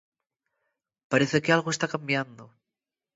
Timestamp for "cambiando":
1.93-2.45